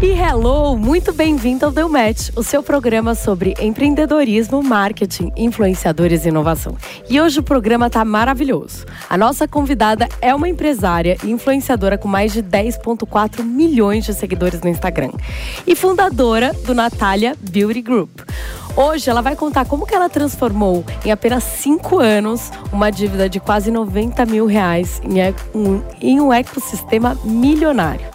[0.00, 6.28] E hello, muito bem-vindo ao Deu Match, o seu programa sobre empreendedorismo, marketing, influenciadores e
[6.28, 6.76] inovação.
[7.10, 8.86] E hoje o programa tá maravilhoso.
[9.10, 14.60] A nossa convidada é uma empresária e influenciadora com mais de 10.4 milhões de seguidores
[14.60, 15.10] no Instagram
[15.66, 18.20] e fundadora do Natália Beauty Group.
[18.76, 23.40] Hoje ela vai contar como que ela transformou em apenas 5 anos uma dívida de
[23.40, 25.18] quase 90 mil reais em
[25.52, 28.06] um, em um ecossistema milionário.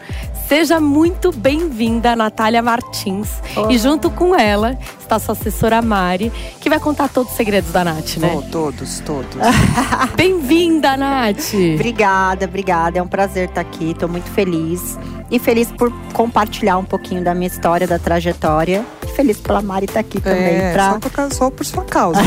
[0.48, 3.30] Seja muito bem-vinda, Natália Martins.
[3.56, 3.72] Olá.
[3.72, 7.84] E junto com ela está sua assessora Mari, que vai contar todos os segredos da
[7.84, 8.34] Nath, né?
[8.38, 9.36] Oh, todos, todos.
[10.16, 11.54] Bem-vinda, Nath!
[11.76, 13.00] obrigada, obrigada.
[13.00, 13.92] É um prazer estar aqui.
[13.92, 14.98] Estou muito feliz.
[15.32, 18.86] E feliz por compartilhar um pouquinho da minha história, da trajetória.
[19.16, 20.56] Feliz pela Mari estar aqui também.
[20.56, 20.92] É, pra...
[20.92, 22.20] só, por, só por sua causa.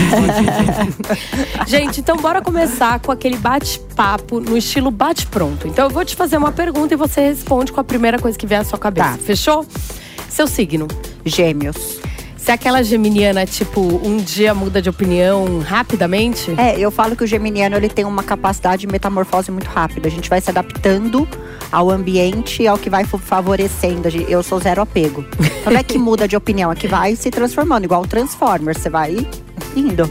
[1.67, 5.67] Gente, então bora começar com aquele bate-papo no estilo bate-pronto.
[5.67, 8.47] Então eu vou te fazer uma pergunta e você responde com a primeira coisa que
[8.47, 9.11] vier à sua cabeça.
[9.11, 9.19] Tá.
[9.19, 9.67] Fechou?
[10.28, 10.87] Seu signo.
[11.25, 11.98] Gêmeos.
[12.47, 16.55] Se aquela geminiana, tipo, um dia muda de opinião rapidamente?
[16.56, 20.06] É, eu falo que o geminiano ele tem uma capacidade de metamorfose muito rápida.
[20.06, 21.28] A gente vai se adaptando
[21.72, 24.06] ao ambiente e ao que vai fa- favorecendo.
[24.28, 25.25] Eu sou zero apego.
[25.61, 28.78] Então não é que muda de opinião, é que vai se transformando, igual o Transformer.
[28.78, 29.27] Você vai
[29.75, 30.08] indo.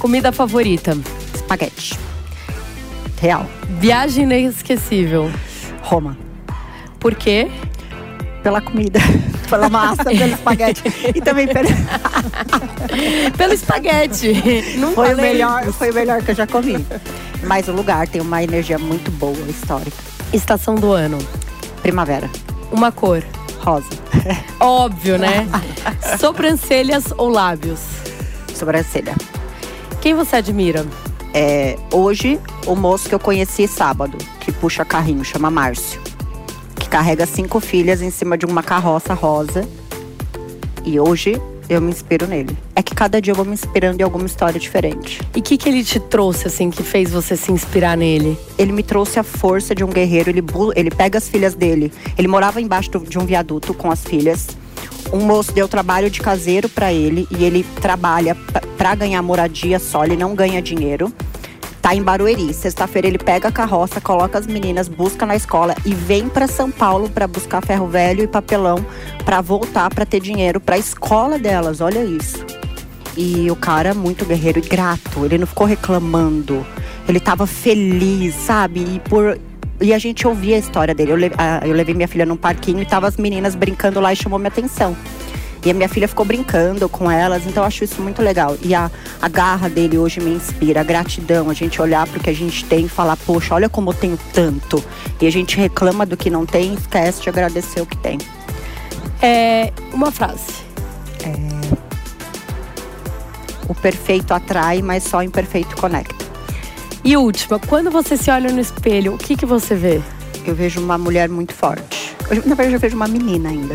[0.00, 0.98] Comida favorita.
[1.32, 1.96] Espaguete.
[3.20, 3.46] Real.
[3.78, 5.30] Viagem inesquecível.
[5.80, 6.18] Roma.
[6.98, 7.48] Por quê?
[8.42, 8.98] Pela comida.
[9.48, 10.82] Pela massa, pelo espaguete.
[11.14, 11.68] E também pelo.
[13.36, 14.32] Pelo espaguete.
[14.78, 16.82] Não Foi o, melhor, foi o melhor que eu já comi.
[17.42, 19.96] Mas o lugar tem uma energia muito boa, histórica.
[20.32, 21.18] Estação do ano.
[21.82, 22.30] Primavera.
[22.70, 23.22] Uma cor.
[23.60, 23.86] Rosa.
[24.58, 25.46] Óbvio, né?
[26.18, 27.80] Sobrancelhas ou lábios?
[28.54, 29.14] Sobrancelha.
[30.00, 30.84] Quem você admira?
[31.34, 36.01] É, hoje, o moço que eu conheci sábado, que puxa carrinho, chama Márcio.
[36.92, 39.66] Carrega cinco filhas em cima de uma carroça rosa.
[40.84, 42.54] E hoje eu me inspiro nele.
[42.76, 45.18] É que cada dia eu vou me inspirando em alguma história diferente.
[45.34, 48.38] E o que, que ele te trouxe, assim, que fez você se inspirar nele?
[48.58, 50.28] Ele me trouxe a força de um guerreiro.
[50.28, 50.44] Ele,
[50.76, 51.90] ele pega as filhas dele.
[52.18, 54.48] Ele morava embaixo de um viaduto com as filhas.
[55.14, 59.78] Um moço deu trabalho de caseiro pra ele e ele trabalha p- pra ganhar moradia
[59.78, 60.04] só.
[60.04, 61.10] Ele não ganha dinheiro.
[61.82, 62.54] Tá em Barueri.
[62.54, 66.70] Sexta-feira ele pega a carroça, coloca as meninas, busca na escola e vem pra São
[66.70, 68.84] Paulo pra buscar ferro velho e papelão
[69.24, 71.80] pra voltar pra ter dinheiro pra escola delas.
[71.80, 72.46] Olha isso.
[73.16, 75.24] E o cara muito guerreiro e grato.
[75.24, 76.64] Ele não ficou reclamando.
[77.08, 78.80] Ele tava feliz, sabe?
[78.80, 79.36] E por
[79.80, 81.10] e a gente ouvia a história dele.
[81.10, 84.12] Eu, le- a- eu levei minha filha num parquinho e tava as meninas brincando lá
[84.12, 84.96] e chamou minha atenção.
[85.64, 88.56] E a minha filha ficou brincando com elas, então eu acho isso muito legal.
[88.62, 88.90] E a,
[89.20, 92.64] a garra dele hoje me inspira, a gratidão, a gente olhar pro que a gente
[92.64, 94.82] tem e falar, poxa, olha como eu tenho tanto.
[95.20, 98.18] E a gente reclama do que não tem, esquece de agradecer o que tem.
[99.20, 100.62] É uma frase.
[103.68, 106.22] O perfeito atrai, mas só o imperfeito conecta.
[107.04, 110.02] E última, quando você se olha no espelho, o que, que você vê?
[110.44, 112.14] Eu vejo uma mulher muito forte.
[112.28, 113.74] Eu, na verdade, eu vejo uma menina ainda.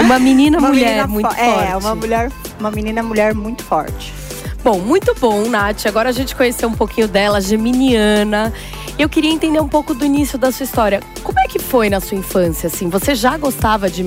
[0.00, 1.70] Uma menina mulher menina muito fo- forte.
[1.70, 4.12] É, uma mulher, uma menina mulher muito forte.
[4.62, 5.84] Bom, muito bom, Nath.
[5.86, 8.52] Agora a gente conheceu um pouquinho dela, geminiana.
[8.98, 11.00] Eu queria entender um pouco do início da sua história.
[11.22, 12.88] Como é que foi na sua infância, assim?
[12.88, 14.02] Você já gostava de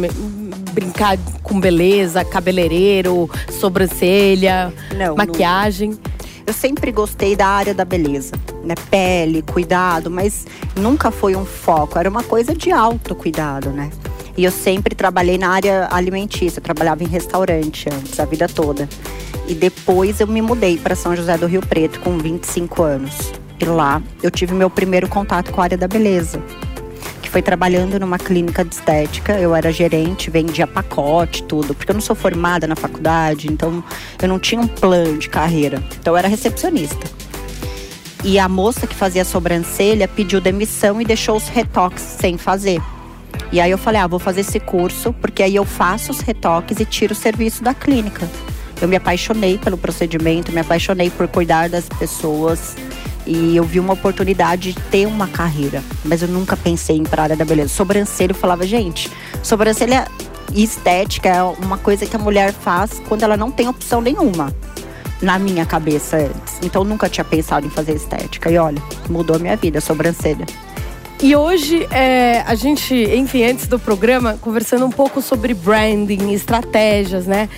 [0.72, 5.98] brincar com beleza, cabeleireiro, sobrancelha, Não, maquiagem?
[6.46, 8.32] Eu sempre gostei da área da beleza,
[8.64, 8.74] né?
[8.90, 12.00] Pele, cuidado, mas nunca foi um foco.
[12.00, 13.90] Era uma coisa de autocuidado, né?
[14.38, 16.60] E eu sempre trabalhei na área alimentícia.
[16.60, 18.88] Eu trabalhava em restaurante antes, a vida toda.
[19.48, 23.34] E depois eu me mudei para São José do Rio Preto com 25 anos.
[23.60, 26.40] E lá eu tive meu primeiro contato com a área da beleza.
[27.22, 29.40] Que foi trabalhando numa clínica de estética.
[29.40, 31.74] Eu era gerente, vendia pacote, tudo.
[31.74, 33.84] Porque eu não sou formada na faculdade, então
[34.22, 35.82] eu não tinha um plano de carreira.
[36.00, 37.10] Então eu era recepcionista.
[38.24, 42.80] E a moça que fazia a sobrancelha pediu demissão e deixou os retoques sem fazer.
[43.52, 46.80] E aí eu falei, ah, vou fazer esse curso, porque aí eu faço os retoques
[46.80, 48.28] e tiro o serviço da clínica.
[48.82, 52.76] Eu me apaixonei pelo procedimento, me apaixonei por cuidar das pessoas.
[53.26, 55.84] E eu vi uma oportunidade de ter uma carreira.
[56.06, 57.70] Mas eu nunca pensei em ir área da beleza.
[57.70, 59.12] Sobrancelha, eu falava, gente,
[59.42, 60.08] sobrancelha
[60.54, 64.54] estética é uma coisa que a mulher faz quando ela não tem opção nenhuma.
[65.22, 66.60] Na minha cabeça antes.
[66.62, 68.52] Então nunca tinha pensado em fazer estética.
[68.52, 70.46] E olha, mudou a minha vida, sobrancelha.
[71.22, 77.26] E hoje, é, a gente, enfim, antes do programa, conversando um pouco sobre branding, estratégias,
[77.26, 77.50] né?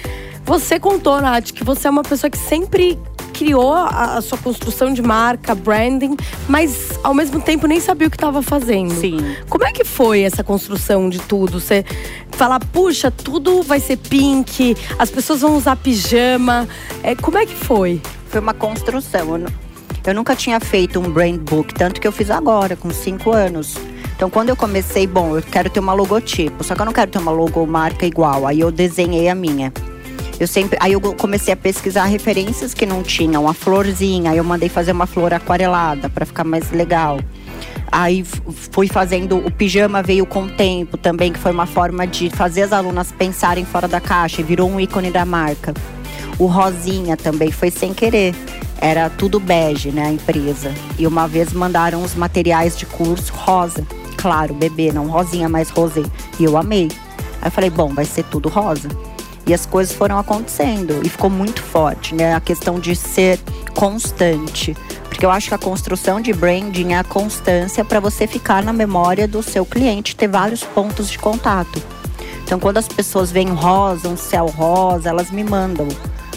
[0.45, 2.97] Você contou, Nath, que você é uma pessoa que sempre
[3.33, 6.15] criou a, a sua construção de marca, branding,
[6.47, 8.93] mas ao mesmo tempo nem sabia o que estava fazendo.
[8.93, 9.17] Sim.
[9.49, 11.59] Como é que foi essa construção de tudo?
[11.59, 11.85] Você
[12.31, 16.67] falar, puxa, tudo vai ser pink, as pessoas vão usar pijama.
[17.03, 18.01] É, como é que foi?
[18.29, 19.45] Foi uma construção.
[20.05, 22.89] Eu, nu- eu nunca tinha feito um brand book, tanto que eu fiz agora, com
[22.91, 23.75] cinco anos.
[24.15, 27.09] Então, quando eu comecei, bom, eu quero ter uma logotipo, só que eu não quero
[27.09, 28.45] ter uma logomarca igual.
[28.45, 29.71] Aí eu desenhei a minha.
[30.39, 34.43] Eu sempre, aí eu comecei a pesquisar referências que não tinham, a florzinha, aí eu
[34.43, 37.19] mandei fazer uma flor aquarelada para ficar mais legal.
[37.91, 38.23] Aí
[38.71, 42.61] fui fazendo o pijama veio com o tempo também, que foi uma forma de fazer
[42.61, 45.73] as alunas pensarem fora da caixa, e virou um ícone da marca.
[46.37, 48.33] O rosinha também foi sem querer.
[48.81, 50.73] Era tudo bege, né, a empresa.
[50.97, 53.85] E uma vez mandaram os materiais de curso rosa.
[54.17, 56.03] Claro, bebê, não rosinha, mas rosé.
[56.39, 56.89] E eu amei.
[57.41, 58.89] Aí eu falei, bom, vai ser tudo rosa.
[59.45, 62.35] E as coisas foram acontecendo e ficou muito forte, né?
[62.35, 63.39] A questão de ser
[63.73, 64.75] constante.
[65.05, 68.71] Porque eu acho que a construção de branding é a constância para você ficar na
[68.71, 71.81] memória do seu cliente, ter vários pontos de contato.
[72.43, 75.87] Então, quando as pessoas veem rosa, um céu rosa, elas me mandam.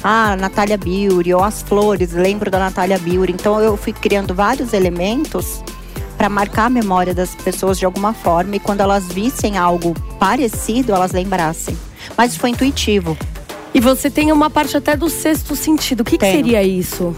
[0.02, 3.32] Ah, Natália Beauty, ou as flores, lembro da Natália Beauty.
[3.32, 5.62] Então, eu fui criando vários elementos
[6.16, 10.92] para marcar a memória das pessoas de alguma forma e quando elas vissem algo parecido,
[10.92, 11.76] elas lembrassem.
[12.16, 13.16] Mas foi intuitivo.
[13.74, 16.02] E você tem uma parte até do sexto sentido.
[16.02, 17.16] O que, que seria isso?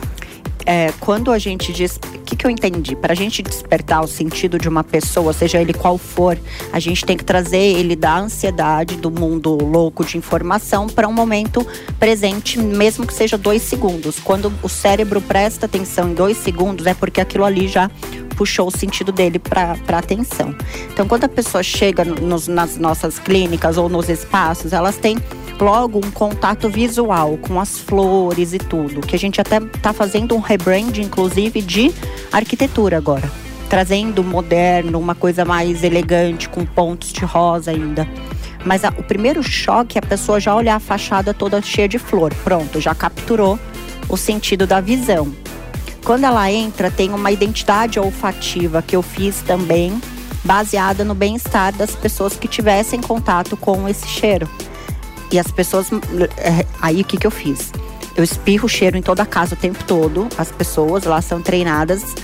[0.66, 1.99] É, quando a gente diz.
[2.14, 2.96] O que, que eu entendi?
[2.96, 6.38] Para a gente despertar o sentido de uma pessoa, seja ele qual for,
[6.72, 11.12] a gente tem que trazer ele da ansiedade, do mundo louco de informação, para um
[11.12, 11.66] momento
[12.00, 14.19] presente, mesmo que seja dois segundos.
[14.19, 17.90] Quando o cérebro presta atenção em dois segundos, é porque aquilo ali já
[18.34, 20.55] puxou o sentido dele para atenção.
[20.90, 25.19] Então, quando a pessoa chega nos- nas nossas clínicas ou nos espaços, elas têm
[25.61, 29.01] logo um contato visual com as flores e tudo.
[29.01, 31.93] Que a gente até está fazendo um rebrand, inclusive, de
[32.33, 33.31] arquitetura agora.
[33.69, 38.06] Trazendo moderno, uma coisa mais elegante, com pontos de rosa ainda.
[38.65, 41.99] Mas a- o primeiro choque é a pessoa já olhar a fachada toda cheia de
[41.99, 42.33] flor.
[42.43, 43.59] Pronto, já capturou
[44.09, 45.33] o sentido da visão.
[46.05, 49.99] Quando ela entra, tem uma identidade olfativa que eu fiz também,
[50.45, 54.49] baseada no bem-estar das pessoas que tivessem contato com esse cheiro.
[55.34, 55.88] E as pessoas.
[56.36, 57.72] é, Aí o que, que eu fiz?
[58.16, 60.28] Eu espirro o cheiro em toda a casa o tempo todo.
[60.38, 62.14] As pessoas lá são treinadas.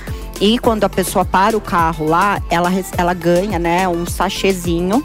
[0.41, 5.05] E quando a pessoa para o carro lá, ela, ela ganha, né, um sachêzinho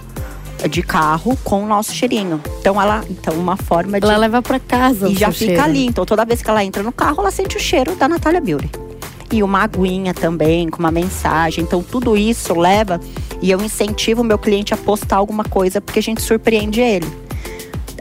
[0.69, 2.39] de carro com o nosso cheirinho.
[2.59, 3.03] Então ela.
[3.09, 4.05] Então, uma forma de.
[4.05, 5.09] Ela leva pra casa.
[5.09, 5.63] E já fica cheiro.
[5.63, 5.87] ali.
[5.87, 8.69] Então, toda vez que ela entra no carro, ela sente o cheiro da Natália Beauty.
[9.31, 11.63] E uma aguinha também, com uma mensagem.
[11.63, 12.99] Então, tudo isso leva.
[13.41, 17.24] E eu incentivo o meu cliente a postar alguma coisa, porque a gente surpreende ele.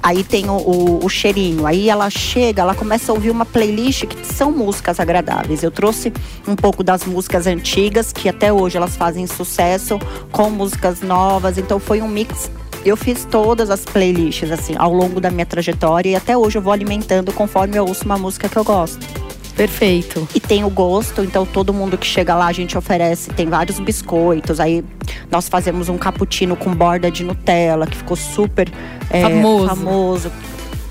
[0.07, 1.65] Aí tem o, o- o cheirinho.
[1.67, 5.63] Aí ela chega, ela começa a ouvir uma playlist que são músicas agradáveis.
[5.63, 6.13] Eu trouxe
[6.47, 9.99] um pouco das músicas antigas, que até hoje elas fazem sucesso,
[10.31, 11.57] com músicas novas.
[11.57, 12.51] Então foi um mix.
[12.85, 16.11] Eu fiz todas as playlists, assim, ao longo da minha trajetória.
[16.11, 19.24] E até hoje eu vou alimentando conforme eu ouço uma música que eu gosto.
[19.57, 20.29] Perfeito.
[20.35, 23.79] E tem o gosto, então todo mundo que chega lá a gente oferece, tem vários
[23.79, 24.59] biscoitos.
[24.59, 24.85] Aí
[25.31, 28.69] nós fazemos um cappuccino com borda de Nutella, que ficou super
[29.11, 29.69] é, Famoso.
[29.69, 30.33] famoso.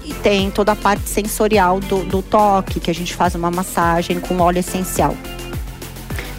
[0.05, 4.19] E tem toda a parte sensorial do, do toque, que a gente faz uma massagem
[4.19, 5.15] com óleo essencial.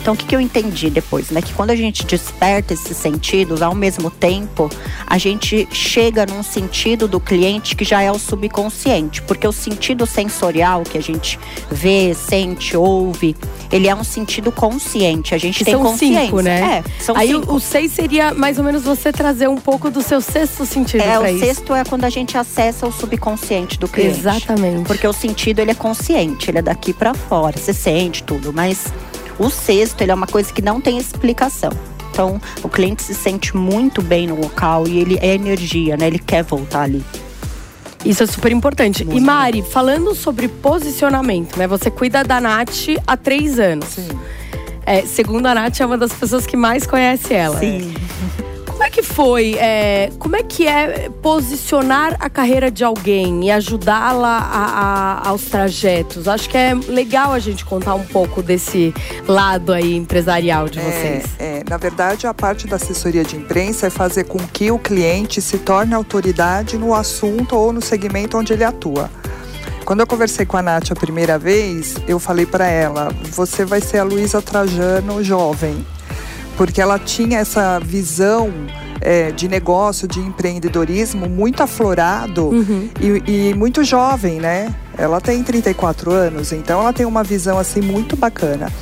[0.04, 1.40] Então, o que, que eu entendi depois, né?
[1.40, 4.68] Que quando a gente desperta esses sentidos, ao mesmo tempo,
[5.06, 9.22] a gente chega num sentido do cliente que já é o subconsciente.
[9.22, 11.38] Porque o sentido sensorial que a gente
[11.70, 13.34] vê, sente, ouve,
[13.72, 15.34] ele é um sentido consciente.
[15.34, 16.24] A gente Que tem são consciência.
[16.26, 16.82] cinco, né?
[16.84, 17.54] É, são Aí cinco.
[17.54, 21.18] o, seis seria mais ou menos você trazer um pouco do seu sexto sentido É,
[21.18, 21.38] o isso.
[21.46, 24.18] sexto é quando a gente acessa o subconsciente do cliente.
[24.18, 24.84] Exatamente.
[24.86, 28.92] Porque o sentido ele é consciente, ele é daqui pra fora, você sente tudo, mas
[29.38, 31.70] o sexto ele é uma coisa que não tem explicação.
[32.10, 36.06] Então, o cliente se sente muito bem no local e ele é energia, né?
[36.06, 37.04] Ele quer voltar ali.
[38.04, 39.02] Isso é super importante.
[39.10, 41.66] E Mari, falando sobre posicionamento, né?
[41.66, 43.96] Você cuida da Nath há três anos.
[44.86, 47.58] É, segundo a Nath, é uma das pessoas que mais conhece ela.
[48.74, 49.54] Como é que foi?
[49.54, 56.26] É, como é que é posicionar a carreira de alguém e ajudá-la aos trajetos?
[56.26, 58.92] Acho que é legal a gente contar um pouco desse
[59.28, 61.24] lado aí empresarial de vocês.
[61.38, 64.78] É, é, na verdade, a parte da assessoria de imprensa é fazer com que o
[64.78, 69.08] cliente se torne autoridade no assunto ou no segmento onde ele atua.
[69.84, 73.80] Quando eu conversei com a Nath a primeira vez, eu falei para ela: você vai
[73.80, 75.86] ser a Luísa Trajano jovem.
[76.56, 78.52] Porque ela tinha essa visão
[79.00, 82.50] é, de negócio, de empreendedorismo muito aflorado
[83.00, 84.74] e, e muito jovem, né?
[84.96, 88.72] Ela tem 34 anos, então ela tem uma visão assim muito bacana.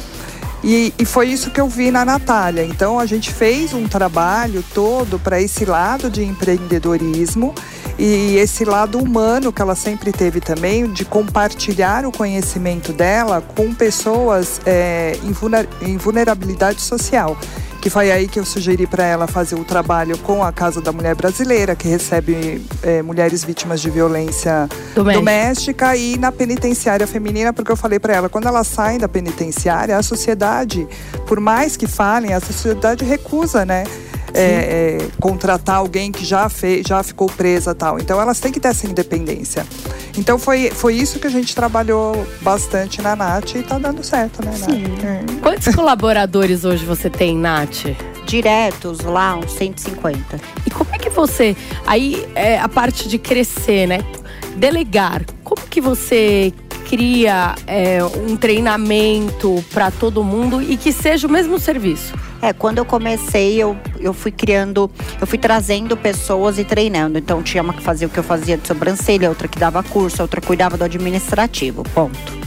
[0.64, 2.64] E, e foi isso que eu vi na Natália.
[2.64, 7.52] Então a gente fez um trabalho todo para esse lado de empreendedorismo
[7.98, 13.72] e esse lado humano que ela sempre teve também, de compartilhar o conhecimento dela com
[13.74, 17.36] pessoas é, em, vulner- em vulnerabilidade social.
[17.80, 20.92] Que foi aí que eu sugeri para ela fazer o trabalho com a Casa da
[20.92, 25.18] Mulher Brasileira, que recebe é, mulheres vítimas de violência Doméstica.
[25.18, 29.96] doméstica e na penitenciária feminina, porque eu falei para ela, quando elas saem da penitenciária,
[29.98, 30.86] a sociedade,
[31.26, 33.82] por mais que falem, a sociedade recusa, né?
[34.34, 37.98] É, é, contratar alguém que já, fez, já ficou presa tal.
[37.98, 39.66] Então elas têm que ter essa independência.
[40.16, 44.44] Então foi, foi isso que a gente trabalhou bastante na Nath e tá dando certo,
[44.44, 44.70] né, Nath?
[45.04, 45.40] É.
[45.40, 47.86] Quantos colaboradores hoje você tem, Nath?
[48.26, 50.40] Diretos lá, uns 150.
[50.66, 51.56] E como é que você.
[51.86, 53.98] Aí é a parte de crescer, né?
[54.56, 55.24] Delegar.
[55.42, 56.52] Como que você
[56.92, 62.12] cria é, um treinamento para todo mundo e que seja o mesmo serviço?
[62.42, 67.16] É, quando eu comecei, eu, eu fui criando, eu fui trazendo pessoas e treinando.
[67.16, 70.20] Então tinha uma que fazia o que eu fazia de sobrancelha, outra que dava curso,
[70.20, 71.82] outra cuidava do administrativo.
[71.94, 72.42] Ponto.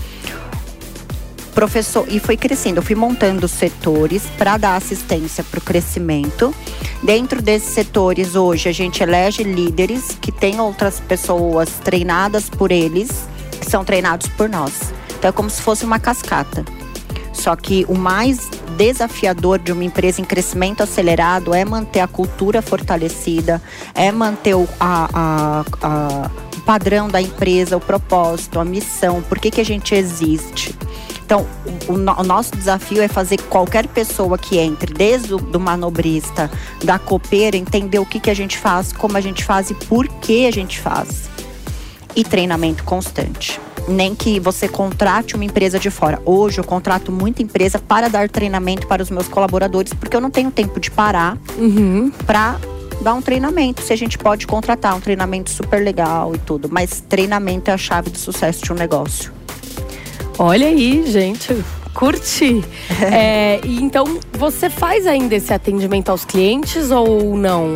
[1.55, 2.77] Professor, e foi crescendo.
[2.77, 6.53] Eu fui montando setores para dar assistência para o crescimento.
[7.01, 13.27] Dentro desses setores, hoje, a gente elege líderes que têm outras pessoas treinadas por eles,
[13.55, 14.73] que são treinados por nós.
[15.17, 16.63] Então é como se fosse uma cascata.
[17.33, 22.61] Só que o mais desafiador de uma empresa em crescimento acelerado é manter a cultura
[22.61, 23.61] fortalecida,
[23.93, 29.37] é manter o, a- a- a- o padrão da empresa, o propósito, a missão, por
[29.37, 30.73] que, que a gente existe.
[31.25, 31.45] Então,
[31.89, 35.59] o, o no- o nosso desafio é fazer qualquer pessoa que entre, desde o do
[35.59, 36.49] manobrista,
[36.83, 40.07] da copeira, entender o que, que a gente faz, como a gente faz e por
[40.07, 41.29] que a gente faz
[42.15, 43.59] e treinamento constante.
[43.87, 46.19] Nem que você contrate uma empresa de fora.
[46.25, 50.31] Hoje eu contrato muita empresa para dar treinamento para os meus colaboradores, porque eu não
[50.31, 51.37] tenho tempo de parar
[52.25, 52.59] para
[53.01, 53.81] dar um treinamento.
[53.81, 57.77] Se a gente pode contratar um treinamento super legal e tudo, mas treinamento é a
[57.77, 59.31] chave do sucesso de um negócio.
[60.37, 61.55] Olha aí, gente.
[61.93, 62.63] Curti.
[63.01, 67.75] É, então, você faz ainda esse atendimento aos clientes ou não?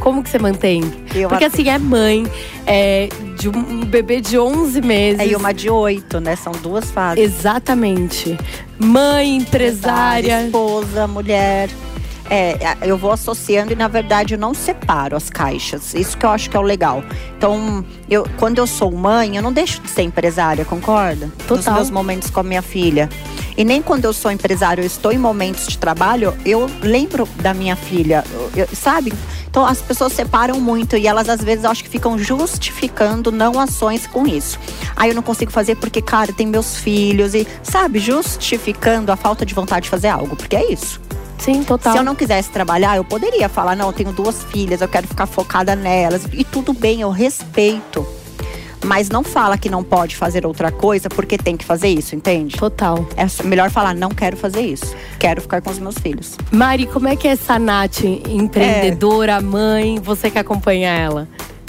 [0.00, 0.82] Como que você mantém?
[1.14, 2.26] Eu Porque assim, é mãe
[2.66, 5.20] é, de um bebê de 11 meses.
[5.20, 6.36] É e uma de oito, né?
[6.36, 7.22] São duas fases.
[7.22, 8.36] Exatamente.
[8.78, 10.44] Mãe, empresária.
[10.44, 11.68] esposa, mulher.
[12.32, 15.94] É, eu vou associando e na verdade eu não separo as caixas.
[15.94, 17.02] Isso que eu acho que é o legal.
[17.36, 21.26] Então, eu, quando eu sou mãe, eu não deixo de ser empresária, concorda?
[21.26, 21.74] Nos Total.
[21.74, 23.08] meus momentos com a minha filha.
[23.56, 27.52] E nem quando eu sou empresária, eu estou em momentos de trabalho, eu lembro da
[27.52, 29.12] minha filha, eu- eu- sabe?
[29.50, 34.06] Então as pessoas separam muito e elas às vezes acho que ficam justificando não ações
[34.06, 34.56] com isso.
[34.94, 39.44] Aí eu não consigo fazer porque, cara, tem meus filhos e, sabe, justificando a falta
[39.44, 41.00] de vontade de fazer algo, porque é isso.
[41.40, 41.92] Sim, total.
[41.92, 45.06] Se eu não quisesse trabalhar, eu poderia falar, não, eu tenho duas filhas, eu quero
[45.08, 46.22] ficar focada nelas.
[46.32, 48.06] E tudo bem, eu respeito.
[48.82, 52.56] Mas não fala que não pode fazer outra coisa porque tem que fazer isso, entende?
[52.56, 53.06] Total.
[53.14, 54.94] É melhor falar, não quero fazer isso.
[55.18, 56.36] Quero ficar com os meus filhos.
[56.50, 59.98] Mari, como é que é essa Nath, empreendedora, mãe?
[60.02, 61.28] Você que acompanha ela?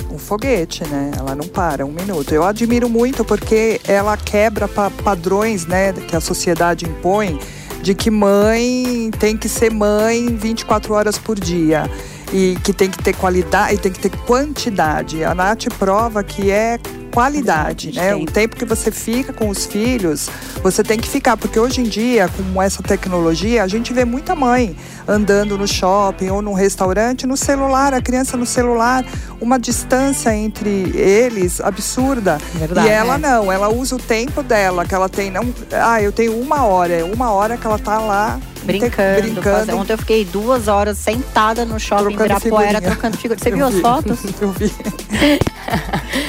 [0.10, 1.12] um foguete, né?
[1.18, 2.34] Ela não para um minuto.
[2.34, 7.40] Eu admiro muito porque ela quebra pa- padrões, né, que a sociedade impõe
[7.82, 11.90] de que mãe tem que ser mãe 24 horas por dia
[12.32, 15.24] e que tem que ter qualidade e tem que ter quantidade.
[15.24, 16.80] A Nath prova que é
[17.12, 18.16] qualidade, né?
[18.16, 18.56] O Tempo.
[18.56, 20.30] que você fica com os filhos,
[20.64, 24.34] você tem que ficar, porque hoje em dia, com essa tecnologia, a gente vê muita
[24.34, 24.76] mãe
[25.08, 29.06] andando no shopping ou num restaurante no celular, a criança no celular,
[29.42, 32.38] uma distância entre eles absurda.
[32.54, 33.18] Verdade, e ela é.
[33.18, 36.94] não, ela usa o tempo dela, que ela tem, não, ah, eu tenho uma hora,
[36.94, 39.22] é uma hora que ela tá lá Brincando.
[39.22, 39.42] brincando.
[39.42, 42.82] fazendo- Ontem eu fiquei duas horas sentada no shopping Trocando Ibirapuera figurinha.
[42.92, 43.40] trocando figurinha.
[43.44, 43.82] Você Eu viu as vi.
[43.82, 44.20] fotos?
[44.42, 44.72] Eu vi.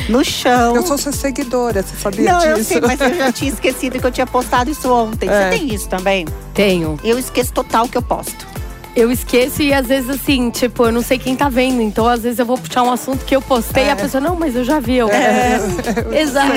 [0.09, 0.77] No chão.
[0.77, 2.49] Eu sou sua seguidora, você sabia Não, disso?
[2.51, 5.29] eu sei, mas eu já tinha esquecido que eu tinha postado isso ontem.
[5.29, 5.51] É.
[5.51, 6.27] Você tem isso também?
[6.55, 6.99] Tenho.
[7.03, 8.47] Eu esqueço total que eu posto.
[8.95, 11.81] Eu esqueço e às vezes assim, tipo, eu não sei quem tá vendo.
[11.81, 14.37] Então, às vezes eu vou puxar um assunto que eu postei e a pessoa, não,
[14.37, 14.97] mas eu já vi.
[14.97, 15.59] Eu, É,
[16.21, 16.53] Exato.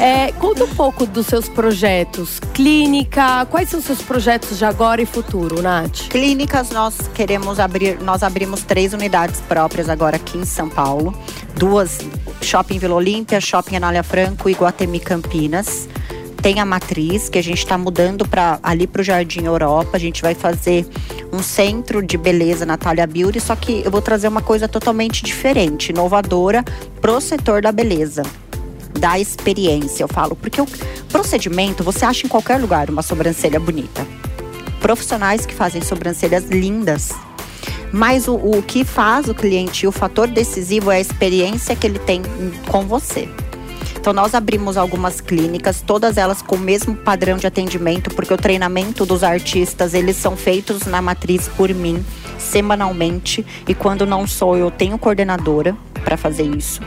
[0.00, 2.40] É, conta um pouco dos seus projetos.
[2.54, 6.08] Clínica, quais são os seus projetos de agora e futuro, Nath?
[6.08, 11.14] Clínicas, nós queremos abrir, nós abrimos três unidades próprias agora aqui em São Paulo.
[11.54, 11.98] Duas,
[12.40, 15.88] Shopping Vila Olímpia, Shopping Anália Franco e Guatemi Campinas.
[16.42, 19.90] Tem a matriz, que a gente está mudando para ali para o Jardim Europa.
[19.94, 20.86] A gente vai fazer
[21.32, 25.90] um centro de beleza Natália Beauty, só que eu vou trazer uma coisa totalmente diferente,
[25.90, 26.64] inovadora
[27.00, 28.22] pro setor da beleza
[28.98, 30.66] da experiência, eu falo, porque o
[31.10, 34.06] procedimento você acha em qualquer lugar uma sobrancelha bonita.
[34.80, 37.10] Profissionais que fazem sobrancelhas lindas.
[37.92, 41.98] Mas o, o que faz o cliente o fator decisivo é a experiência que ele
[41.98, 42.22] tem
[42.68, 43.28] com você.
[44.06, 48.36] Então nós abrimos algumas clínicas, todas elas com o mesmo padrão de atendimento, porque o
[48.36, 52.06] treinamento dos artistas, eles são feitos na matriz por mim
[52.38, 56.80] semanalmente e quando não sou eu tenho coordenadora para fazer isso.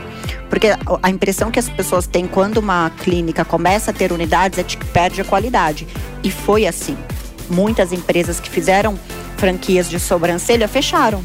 [0.48, 0.68] Porque
[1.02, 4.82] a impressão que as pessoas têm quando uma clínica começa a ter unidades é que
[4.86, 5.86] perde a qualidade.
[6.24, 6.96] E foi assim.
[7.50, 8.98] Muitas empresas que fizeram
[9.36, 11.22] franquias de sobrancelha fecharam.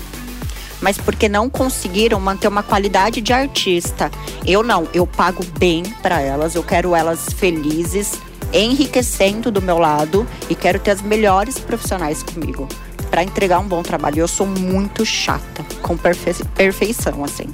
[0.82, 4.12] Mas porque não conseguiram manter uma qualidade de artista.
[4.46, 8.20] Eu não, eu pago bem para elas, eu quero elas felizes,
[8.54, 12.68] enriquecendo do meu lado e quero ter as melhores profissionais comigo
[13.10, 14.20] para entregar um bom trabalho.
[14.20, 17.48] Eu sou muito chata com perfe perfeição assim.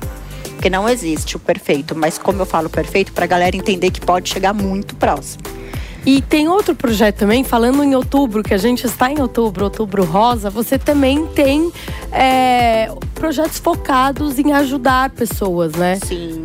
[0.54, 4.30] Porque não existe o perfeito, mas como eu falo perfeito, pra galera entender que pode
[4.30, 5.42] chegar muito próximo.
[6.06, 10.04] E tem outro projeto também, falando em outubro, que a gente está em outubro, outubro
[10.04, 11.72] rosa, você também tem
[12.12, 16.00] é, projetos focados em ajudar pessoas, né?
[16.04, 16.42] Sim.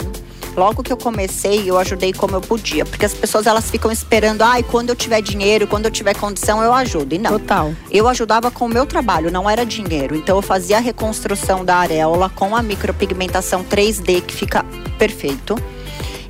[0.55, 2.85] Logo que eu comecei, eu ajudei como eu podia.
[2.87, 6.63] Porque as pessoas elas ficam esperando, ai, quando eu tiver dinheiro, quando eu tiver condição,
[6.63, 7.15] eu ajudo.
[7.15, 7.33] E não.
[7.33, 7.75] Total.
[7.91, 10.17] Eu ajudava com o meu trabalho, não era dinheiro.
[10.17, 14.65] Então eu fazia a reconstrução da areola com a micropigmentação 3D, que fica
[14.99, 15.57] perfeito.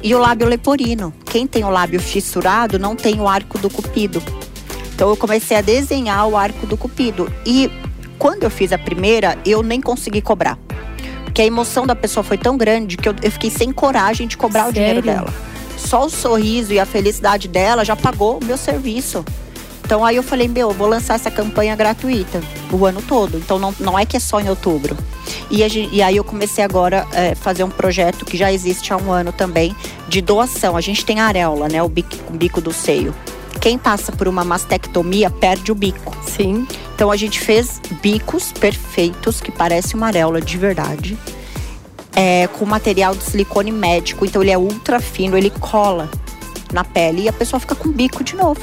[0.02, 1.12] E o lábio leporino.
[1.24, 4.22] Quem tem o lábio fissurado não tem o arco do cupido.
[4.94, 7.32] Então eu comecei a desenhar o arco do cupido.
[7.44, 7.70] E
[8.18, 10.58] quando eu fiz a primeira, eu nem consegui cobrar.
[11.24, 14.36] Porque a emoção da pessoa foi tão grande que eu, eu fiquei sem coragem de
[14.36, 15.20] cobrar o dinheiro Sério?
[15.20, 15.34] dela.
[15.76, 19.24] Só o sorriso e a felicidade dela já pagou o meu serviço.
[19.86, 23.38] Então aí eu falei, meu, eu vou lançar essa campanha gratuita o ano todo.
[23.38, 24.96] Então não, não é que é só em outubro.
[25.48, 28.96] E, a e aí eu comecei agora a fazer um projeto que já existe há
[28.96, 29.76] um ano também,
[30.08, 30.76] de doação.
[30.76, 31.80] A gente tem a areola, né?
[31.84, 33.14] O bico, o bico do seio.
[33.60, 36.16] Quem passa por uma mastectomia perde o bico.
[36.24, 36.66] Sim.
[36.96, 41.16] Então a gente fez bicos perfeitos, que parece uma areola de verdade.
[42.12, 46.10] É, com material de silicone médico, então ele é ultra fino, ele cola
[46.72, 48.60] na pele e a pessoa fica com bico de novo.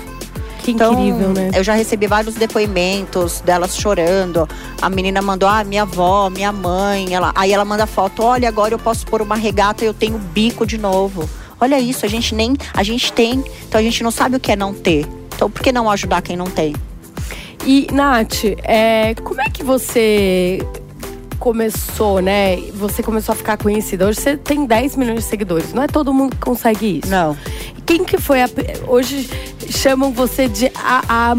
[0.64, 1.52] Que Então, incrível, né?
[1.54, 4.48] eu já recebi vários depoimentos delas chorando.
[4.82, 7.14] A menina mandou, ah, minha avó, minha mãe.
[7.14, 10.18] Ela, aí ela manda foto, olha, agora eu posso pôr uma regata e eu tenho
[10.18, 11.30] bico de novo.
[11.60, 12.56] Olha isso, a gente nem.
[12.74, 15.06] A gente tem, então a gente não sabe o que é não ter.
[15.36, 16.74] Então por que não ajudar quem não tem?
[17.66, 20.60] E, Nath, é, como é que você
[21.48, 22.56] começou, né?
[22.74, 24.08] Você começou a ficar conhecida.
[24.08, 25.74] Hoje você tem 10 milhões de seguidores.
[25.74, 27.12] Não é todo mundo que consegue isso.
[27.12, 27.36] Não.
[27.86, 28.50] Quem que foi a.
[28.88, 29.30] Hoje
[29.70, 31.36] chamam você de a, a,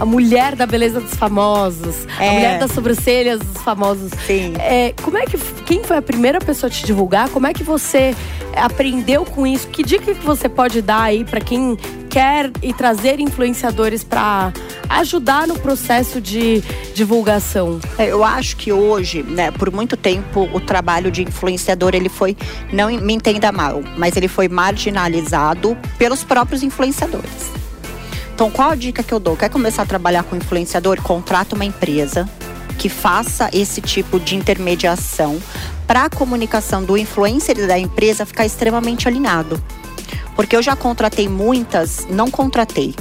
[0.00, 2.04] a mulher da beleza dos famosos.
[2.18, 2.30] A É.
[2.32, 4.10] mulher das sobrancelhas dos famosos.
[4.26, 4.54] Sim.
[4.58, 5.38] É, como é que.
[5.64, 7.28] Quem foi a primeira pessoa a te divulgar?
[7.28, 8.16] Como é que você
[8.56, 9.68] aprendeu com isso?
[9.68, 11.78] Que dica que você pode dar aí pra quem
[12.10, 14.52] quer e trazer influenciadores pra
[14.88, 16.62] ajudar no processo de
[16.94, 17.80] divulgação?
[17.98, 22.36] É, Eu acho que hoje, né, por muito tempo, o trabalho de influenciador ele foi,
[22.72, 27.50] não me entenda mal, mas ele foi marginalizado pelos próprios influenciadores.
[28.34, 29.36] Então, qual a dica que eu dou?
[29.36, 31.02] Quer começar a trabalhar com influenciador?
[31.02, 32.28] Contrata uma empresa
[32.78, 35.40] que faça esse tipo de intermediação
[35.86, 39.60] para a comunicação do influencer e da empresa ficar extremamente alinhado.
[40.36, 42.94] Porque eu já contratei muitas, não contratei.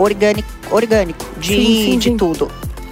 [0.00, 2.16] Orgânico, orgânico de, Sim, sim, de sim.
[2.16, 2.50] tudo.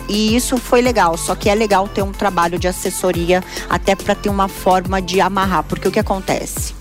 [0.08, 4.14] E isso foi legal, só que é legal ter um trabalho de assessoria até para
[4.14, 6.74] ter uma forma de amarrar, porque o que acontece?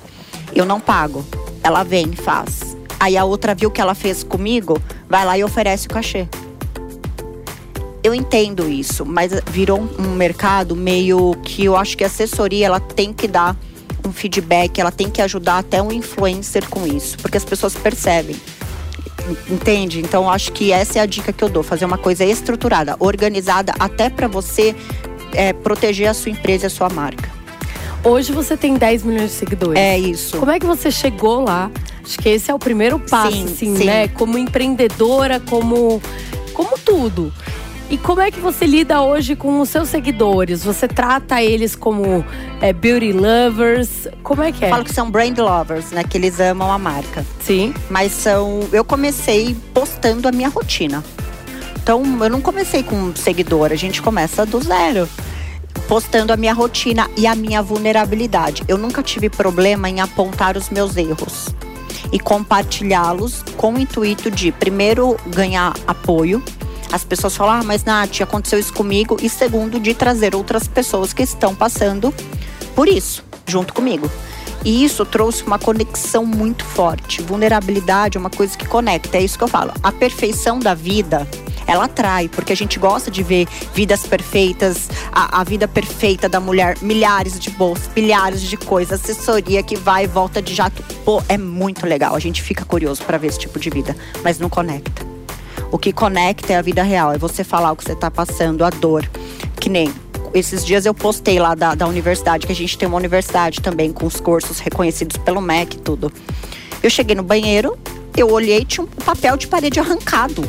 [0.53, 1.25] Eu não pago,
[1.63, 2.75] ela vem, faz.
[2.99, 6.27] Aí a outra viu que ela fez comigo, vai lá e oferece o cachê.
[8.03, 12.65] Eu entendo isso, mas virou um- um mercado meio que eu acho que a assessoria
[12.65, 13.55] ela tem que dar
[14.05, 18.35] um feedback, ela tem que ajudar até um influencer com isso, porque as pessoas percebem.
[19.49, 19.99] Entende?
[19.99, 23.73] Então acho que essa é a dica que eu dou, fazer uma coisa estruturada, organizada,
[23.79, 24.75] até para você
[25.33, 27.29] é, proteger a sua empresa e a sua marca.
[28.03, 29.81] Hoje você tem 10 milhões de seguidores.
[29.81, 30.37] É isso.
[30.37, 31.69] Como é que você chegou lá?
[32.03, 33.83] Acho que esse é o primeiro passo, Sim, assim, sim.
[33.83, 34.07] né?
[34.07, 36.01] Como empreendedora, como,
[36.53, 37.33] como tudo.
[37.89, 40.61] E como é que você lida hoje com os seus seguidores?
[40.63, 42.23] Você trata eles como
[42.59, 44.09] é, beauty lovers?
[44.23, 44.67] Como é que é?
[44.67, 46.03] Eu falo que são brand lovers, né?
[46.03, 47.25] Que eles amam a marca.
[47.39, 47.73] Sim.
[47.89, 48.67] Mas são.
[48.73, 51.01] Eu comecei postando a minha rotina.
[51.81, 55.07] Então, eu não comecei com seguidor, a gente começa do zero.
[55.87, 58.63] Postando a minha rotina e a minha vulnerabilidade.
[58.67, 61.47] Eu nunca tive problema em apontar os meus erros
[62.11, 66.43] e compartilhá-los com o intuito de, primeiro, ganhar apoio.
[66.91, 69.17] As pessoas falam, ah, mas Nath, aconteceu isso comigo.
[69.21, 72.13] E segundo, de trazer outras pessoas que estão passando
[72.75, 74.09] por isso, junto comigo.
[74.63, 77.21] E isso trouxe uma conexão muito forte.
[77.21, 79.17] Vulnerabilidade é uma coisa que conecta.
[79.17, 79.71] É isso que eu falo.
[79.81, 81.27] A perfeição da vida
[81.67, 86.39] ela atrai, porque a gente gosta de ver vidas perfeitas, a, a vida perfeita da
[86.39, 90.81] mulher, milhares de bolsas, milhares de coisas, assessoria que vai e volta de jato.
[91.03, 92.15] Pô, é muito legal.
[92.15, 95.06] A gente fica curioso para ver esse tipo de vida, mas não conecta.
[95.71, 98.63] O que conecta é a vida real, é você falar o que você tá passando,
[98.63, 99.09] a dor.
[99.59, 99.93] Que nem
[100.33, 103.91] esses dias eu postei lá da, da universidade, que a gente tem uma universidade também
[103.91, 106.11] com os cursos reconhecidos pelo MEC e tudo.
[106.81, 107.77] Eu cheguei no banheiro,
[108.15, 110.47] eu olhei, tinha um papel de parede arrancado.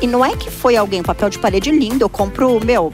[0.00, 2.92] E não é que foi alguém, papel de parede lindo, eu compro, meu.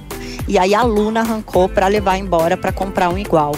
[0.48, 3.52] E aí a aluna arrancou para levar embora para comprar um igual.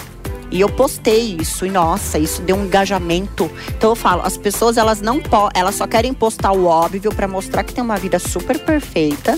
[0.51, 3.49] E eu postei isso e nossa, isso deu um engajamento.
[3.69, 5.21] Então eu falo, as pessoas elas não
[5.53, 9.37] elas só querem postar o óbvio para mostrar que tem uma vida super perfeita.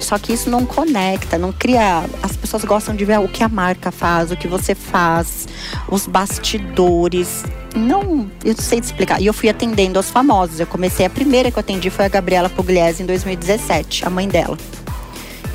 [0.00, 2.04] Só que isso não conecta, não cria.
[2.22, 5.48] As pessoas gostam de ver o que a marca faz, o que você faz,
[5.88, 7.44] os bastidores.
[7.74, 9.20] Não, eu não sei te explicar.
[9.20, 10.60] E eu fui atendendo aos famosos.
[10.60, 14.28] Eu comecei, a primeira que eu atendi foi a Gabriela Pugliese em 2017, a mãe
[14.28, 14.58] dela.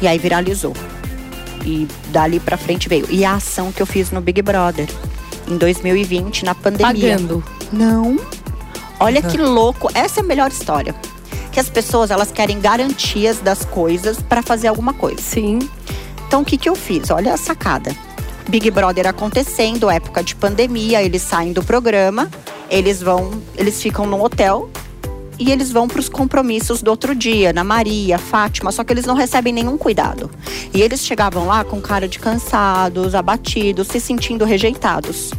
[0.01, 0.73] E aí viralizou.
[1.69, 3.05] E dali pra frente veio.
[3.11, 4.89] E a ação que eu fiz no Big Brother
[5.47, 7.11] em 2020, na pandemia.
[7.15, 7.43] Pagando.
[7.71, 8.17] Não.
[8.99, 9.87] Olha que louco.
[9.93, 10.95] Essa é a melhor história.
[11.51, 15.21] Que as pessoas, elas querem garantias das coisas para fazer alguma coisa.
[15.21, 15.59] Sim.
[16.27, 17.11] Então, o que, que eu fiz?
[17.11, 17.95] Olha a sacada.
[18.47, 22.29] Big Brother acontecendo, época de pandemia, eles saem do programa,
[22.67, 24.71] eles vão, eles ficam no hotel
[25.39, 29.05] e eles vão para os compromissos do outro dia, na Maria, Fátima, só que eles
[29.05, 30.29] não recebem nenhum cuidado.
[30.73, 35.31] E eles chegavam lá com cara de cansados, abatidos, se sentindo rejeitados.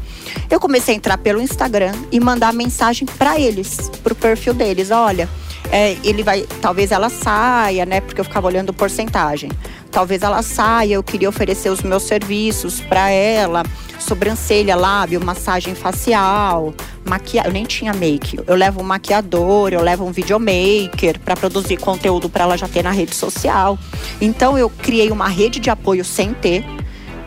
[0.48, 5.28] Eu comecei a entrar pelo Instagram e mandar mensagem para eles, pro perfil deles, olha,
[5.70, 8.00] é, ele vai, talvez ela saia, né?
[8.00, 9.50] Porque eu ficava olhando porcentagem.
[9.90, 13.64] Talvez ela saia, eu queria oferecer os meus serviços para ela,
[13.98, 16.72] sobrancelha, lábio, massagem facial,
[17.04, 17.48] maquiagem.
[17.48, 18.38] Eu nem tinha make.
[18.46, 22.84] Eu levo um maquiador, eu levo um videomaker para produzir conteúdo para ela já ter
[22.84, 23.76] na rede social.
[24.20, 26.64] Então eu criei uma rede de apoio sem ter.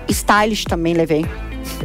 [0.08, 1.26] Stylist também levei.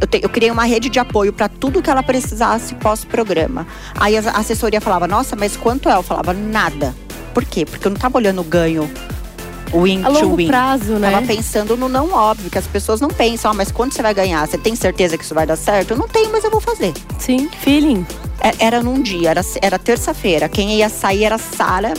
[0.01, 3.67] Eu, te, eu, criei uma rede de apoio para tudo que ela precisasse pós-programa.
[3.99, 5.95] Aí a assessoria falava: Nossa, mas quanto é?
[5.95, 6.95] Eu falava: Nada.
[7.35, 7.65] Por quê?
[7.65, 8.89] Porque eu não estava olhando o ganho
[9.73, 10.47] win a longo win.
[10.47, 11.11] prazo, né?
[11.11, 14.15] Tava pensando no não óbvio, que as pessoas não pensam, ah, mas quando você vai
[14.15, 14.47] ganhar?
[14.47, 15.93] Você tem certeza que isso vai dar certo?
[15.93, 16.93] Eu não tenho, mas eu vou fazer.
[17.19, 18.07] Sim, feeling.
[18.41, 20.49] É, era num dia, era, era terça-feira.
[20.49, 21.95] Quem ia sair era Sara.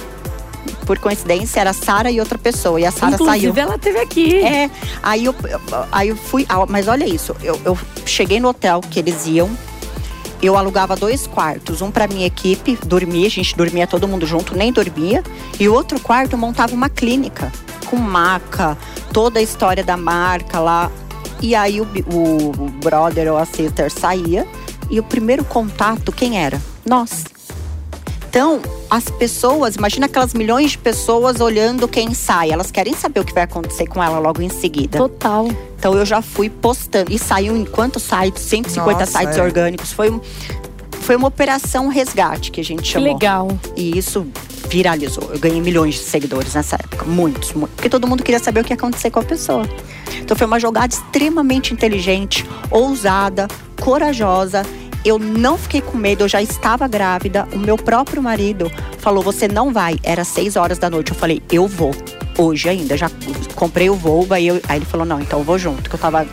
[0.86, 2.80] Por coincidência, era Sara e outra pessoa.
[2.82, 3.26] E a Sara saiu.
[3.26, 4.44] Inclusive, ela teve aqui.
[4.44, 4.70] É.
[5.04, 5.36] Aí eu,
[5.92, 6.46] aí eu fui.
[6.50, 9.50] Ah, mas olha isso, eu, eu cheguei no hotel que eles iam.
[10.42, 14.56] Eu alugava dois quartos, um para minha equipe, dormia, a gente dormia todo mundo junto,
[14.56, 15.22] nem dormia,
[15.60, 17.52] e o outro quarto montava uma clínica
[17.86, 18.78] com maca,
[19.12, 20.92] toda a história da marca lá.
[21.42, 24.46] E aí o, o, o brother ou a sister saía
[24.90, 26.62] e o primeiro contato quem era?
[26.86, 27.26] Nós.
[28.30, 32.52] Então, as pessoas, imagina aquelas milhões de pessoas olhando quem sai.
[32.52, 34.98] Elas querem saber o que vai acontecer com ela logo em seguida.
[34.98, 35.48] Total.
[35.78, 37.12] Então eu já fui postando.
[37.12, 38.42] E saiu em quantos sites?
[38.44, 39.42] 150 Nossa, sites é.
[39.44, 39.92] orgânicos.
[39.92, 40.20] Foi, um,
[41.02, 43.14] foi uma operação resgate que a gente Que chamou.
[43.14, 43.48] legal.
[43.76, 44.26] E isso
[44.68, 45.30] viralizou.
[45.32, 47.06] Eu ganhei milhões de seguidores nessa época.
[47.06, 47.76] Muitos, muitos.
[47.76, 49.68] Porque todo mundo queria saber o que ia acontecer com a pessoa.
[50.20, 53.48] Então foi uma jogada extremamente inteligente, ousada,
[53.82, 54.64] corajosa.
[55.06, 57.48] Eu não fiquei com medo, eu já estava grávida.
[57.54, 59.98] O meu próprio marido falou: Você não vai.
[60.04, 61.12] Era seis horas da noite.
[61.12, 61.92] Eu falei: Eu vou.
[62.38, 62.98] Hoje ainda.
[62.98, 63.10] Já
[63.56, 64.28] comprei o voo.
[64.32, 66.28] Aí, eu- aí ele falou: Não, então eu vou junto, que eu tava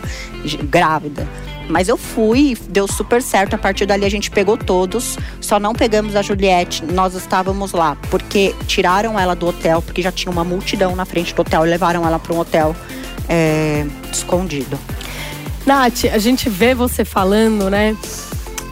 [0.63, 1.27] grávida.
[1.69, 3.53] Mas eu fui, deu super certo.
[3.53, 5.17] A partir dali a gente pegou todos.
[5.41, 6.83] Só não pegamos a Juliette.
[6.85, 11.33] Nós estávamos lá porque tiraram ela do hotel, porque já tinha uma multidão na frente
[11.33, 12.75] do hotel e levaram ela para um hotel
[13.29, 14.79] é, escondido.
[15.65, 17.95] Nath, a gente vê você falando, né?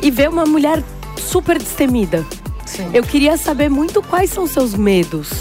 [0.06, 0.84] E vê uma mulher
[1.18, 2.24] super destemida.
[2.64, 2.88] Sim.
[2.94, 5.32] Eu queria saber muito quais são seus medos.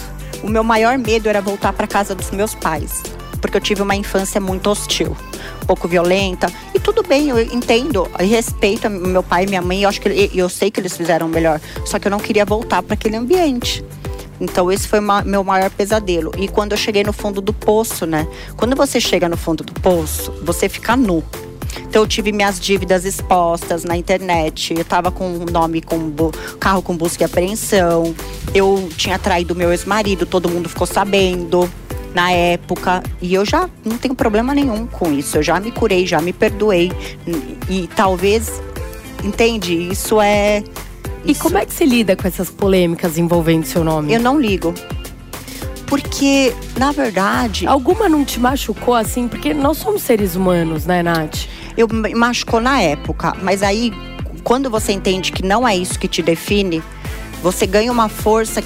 [0.43, 3.03] O meu maior medo era voltar para casa dos meus pais,
[3.43, 5.15] porque eu tive uma infância muito hostil,
[5.63, 6.51] um pouco violenta.
[6.75, 9.83] E tudo bem, eu entendo e respeito meu pai e minha mãe.
[9.83, 12.47] Eu acho que eu sei que eles fizeram o melhor, só que eu não queria
[12.47, 13.85] voltar para aquele ambiente.
[14.41, 16.33] Então esse foi ma- meu maior pesadelo.
[16.39, 18.27] E quando eu cheguei no fundo do poço, né?
[18.57, 21.23] Quando você chega no fundo do poço, você fica nu.
[21.83, 24.75] Então eu tive minhas dívidas expostas na internet.
[24.77, 26.13] Eu tava com um nome com
[26.59, 28.15] carro com busca e apreensão.
[28.55, 31.69] Eu tinha traído meu ex-marido, todo mundo ficou sabendo
[32.15, 33.03] na época.
[33.21, 35.39] E eu já não tenho problema nenhum com isso.
[35.39, 36.93] Eu já me curei, já me perdoei.
[37.69, 38.61] E, talvez,
[39.23, 39.75] entende?
[39.91, 40.63] Isso é.
[41.25, 44.13] E isso- como é que você lida com essas polêmicas envolvendo seu nome?
[44.13, 44.73] Eu não ligo.
[45.87, 49.29] Porque, na verdade, Alguma não te machucou assim?
[49.29, 51.47] Porque nós somos seres humanos, né, Nath?
[51.77, 53.93] Eu machucou na época, mas aí
[54.43, 56.83] quando você entende que não é isso que te define,
[57.43, 58.63] você ganha uma força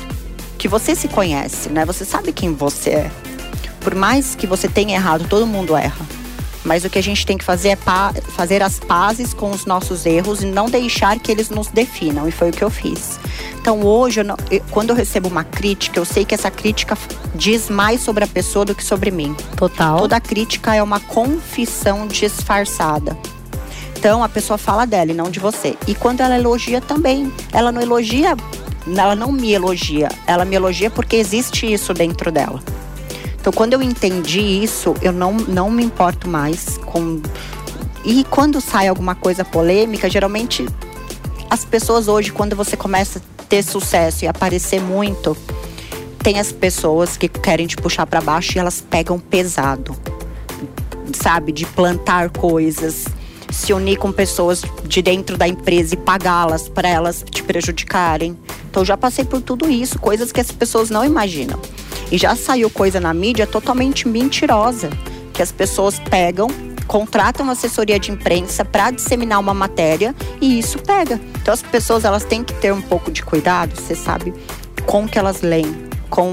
[0.59, 1.85] que você se conhece, né?
[1.85, 3.11] Você sabe quem você é.
[3.81, 6.05] Por mais que você tenha errado, todo mundo erra.
[6.65, 7.77] Mas o que a gente tem que fazer é
[8.37, 12.29] fazer as pazes com os nossos erros e não deixar que eles nos definam.
[12.29, 13.19] E foi o que eu fiz.
[13.61, 16.97] Então hoje, eu não- eu- quando eu recebo uma crítica, eu sei que essa crítica
[17.35, 19.35] diz mais sobre a pessoa do que sobre mim.
[19.57, 19.99] Total.
[19.99, 23.17] Toda crítica é uma confissão disfarçada.
[23.97, 25.77] Então a pessoa fala dela e não de você.
[25.87, 28.37] E quando ela elogia também, ela não elogia,
[28.97, 32.63] ela não me elogia, ela me elogia porque existe isso dentro dela.
[33.41, 37.21] Então quando eu entendi isso, eu não, não me importo mais com.
[38.05, 40.67] E quando sai alguma coisa polêmica, geralmente
[41.51, 45.37] as pessoas hoje, quando você começa a ter sucesso e aparecer muito,
[46.23, 49.97] tem as pessoas que querem te puxar para baixo e elas pegam pesado.
[51.15, 53.07] Sabe, de plantar coisas,
[53.51, 58.37] se unir com pessoas de dentro da empresa e pagá-las para elas te prejudicarem.
[58.71, 61.59] Então já passei por tudo isso, coisas que as pessoas não imaginam.
[62.11, 64.91] E já saiu coisa na mídia totalmente mentirosa,
[65.33, 66.49] que as pessoas pegam,
[66.87, 71.21] contratam assessoria de imprensa para disseminar uma matéria e isso pega.
[71.41, 74.33] Então as pessoas elas têm que ter um pouco de cuidado, você sabe,
[74.87, 76.33] com o que elas leem, com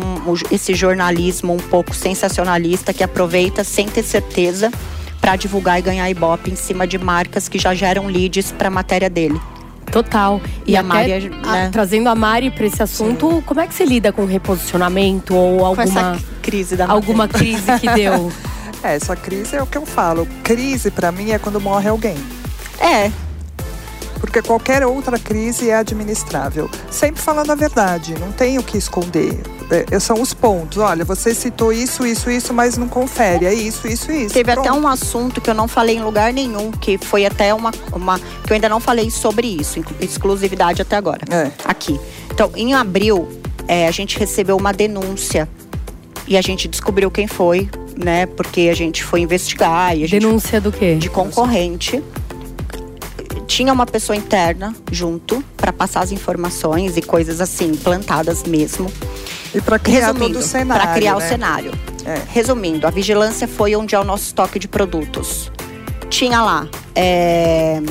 [0.49, 4.71] esse jornalismo um pouco sensacionalista que aproveita sem ter certeza
[5.19, 8.71] para divulgar e ganhar ibope em cima de marcas que já geram leads para a
[8.71, 9.39] matéria dele.
[9.95, 10.41] Total.
[10.65, 11.69] E a até, Mari, a- né?
[11.71, 15.65] trazendo a Mari para esse assunto, como é que você lida com reposicionamento ou Com
[15.65, 18.29] alguma, essa crise da alguma crise que deu?
[18.83, 20.27] É, essa crise é o que eu falo.
[20.43, 22.15] Crise, pra mim, é quando morre alguém.
[22.79, 23.09] É,
[24.19, 26.69] Porque qualquer outra crise é administrável.
[26.91, 29.41] Sempre falando a verdade, não tem o que esconder.
[29.69, 30.77] É, são os pontos.
[30.77, 33.45] Olha, você citou isso, isso, isso, mas não confere.
[33.45, 34.33] É isso, isso, isso.
[34.33, 34.83] Teve até Pronto.
[34.83, 38.51] um assunto que eu não falei em lugar nenhum, que foi até uma, uma que
[38.51, 41.21] eu ainda não falei sobre isso, exclusividade até agora.
[41.31, 41.51] É.
[41.63, 41.99] Aqui.
[42.31, 43.27] Então, em abril,
[43.67, 45.49] é, a gente recebeu uma denúncia
[46.27, 48.25] e a gente descobriu quem foi, né?
[48.25, 50.95] Porque a gente foi investigar e a gente Denúncia do quê?
[50.95, 52.03] de concorrente.
[53.47, 58.91] Tinha uma pessoa interna junto para passar as informações e coisas assim, plantadas mesmo.
[59.55, 60.83] E para criar todo o cenário.
[60.83, 61.25] para criar né?
[61.25, 61.71] o cenário.
[62.05, 62.21] É.
[62.27, 65.49] Resumindo, a vigilância foi onde é o nosso estoque de produtos.
[66.09, 67.81] Tinha lá é,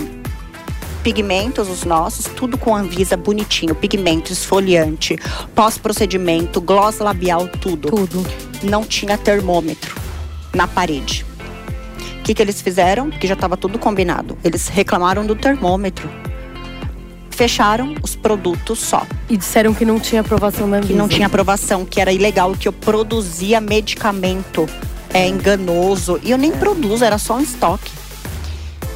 [1.03, 5.19] pigmentos, os nossos, tudo com Anvisa bonitinho, pigmento, esfoliante,
[5.55, 7.89] pós-procedimento, gloss labial, tudo.
[7.89, 8.27] Tudo.
[8.63, 9.95] Não tinha termômetro
[10.55, 11.25] na parede.
[12.19, 13.11] O que, que eles fizeram?
[13.11, 14.37] Porque já estava tudo combinado.
[14.45, 16.09] Eles reclamaram do termômetro.
[17.35, 20.93] Fecharam os produtos só E disseram que não tinha aprovação da Anvisa.
[20.93, 24.69] que não tinha aprovação, que era ilegal, que eu produzia medicamento
[25.13, 26.21] é, enganoso.
[26.23, 27.91] E eu nem produzo, era só um estoque.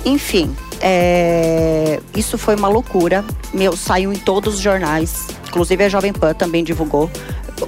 [0.04, 3.24] Enfim, é, isso foi uma loucura.
[3.52, 5.26] Meu, saiu em todos os jornais.
[5.48, 7.10] Inclusive a Jovem Pan também divulgou.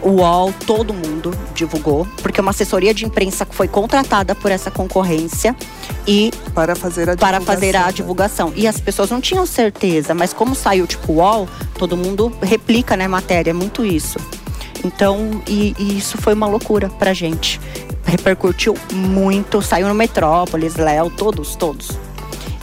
[0.02, 2.06] O UOL, todo mundo divulgou.
[2.22, 5.54] Porque uma assessoria de imprensa foi contratada por essa concorrência
[6.06, 8.50] e Para fazer a para fazer a divulgação.
[8.50, 8.52] divulgação.
[8.56, 11.48] E as pessoas não tinham certeza, mas como saiu tipo UOL,
[11.78, 14.18] todo mundo replica, né, matéria, é muito isso.
[14.84, 17.60] Então, e, e isso foi uma loucura pra gente.
[18.04, 21.90] Repercutiu muito, saiu no Metrópolis, Léo, todos, todos.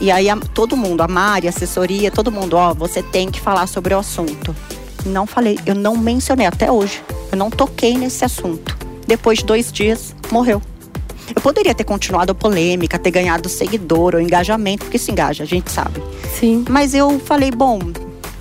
[0.00, 3.40] E aí a- todo mundo, a Mari, a assessoria, todo mundo, ó, você tem que
[3.40, 4.54] falar sobre o assunto.
[5.08, 7.02] Não falei, eu não mencionei até hoje.
[7.32, 8.76] Eu não toquei nesse assunto.
[9.06, 10.60] Depois de dois dias, morreu.
[11.34, 15.46] Eu poderia ter continuado a polêmica, ter ganhado seguidor ou engajamento, porque isso engaja, a
[15.46, 16.02] gente sabe.
[16.38, 16.64] Sim.
[16.68, 17.78] Mas eu falei, bom,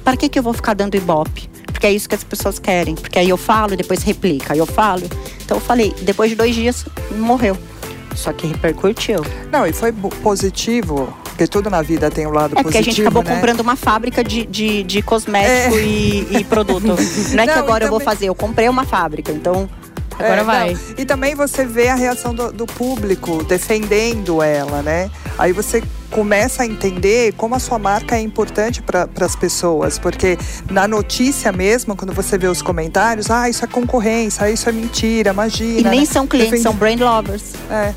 [0.04, 1.50] para que, que eu vou ficar dando ibope?
[1.66, 2.96] Porque é isso que as pessoas querem.
[2.96, 4.54] Porque aí eu falo e depois replica.
[4.54, 5.04] Aí eu falo.
[5.44, 7.58] Então eu falei, depois de dois dias, morreu.
[8.16, 9.24] Só que repercutiu.
[9.52, 12.96] Não, e foi positivo, porque tudo na vida tem um lado É porque a positivo,
[12.96, 13.36] gente acabou né?
[13.36, 16.82] comprando uma fábrica de, de, de cosmético e, e produto.
[17.36, 19.32] Não é que Não, agora e eu vou fazer, eu comprei uma fábrica.
[19.32, 19.70] Então,
[20.20, 20.74] Agora É, vai.
[20.74, 25.12] não, E também você vê a reação do, do público defendendo ela, né?
[25.38, 30.36] Aí você começa a entender como a sua marca é importante para as pessoas, porque
[30.72, 34.72] na notícia mesmo, quando você vê os comentários, ah, isso é concorrência, ah, isso é
[34.72, 35.82] mentira, imagina.
[35.82, 36.06] E nem né?
[36.08, 37.54] são clientes, Defende- são brand lovers.
[37.70, 37.94] É.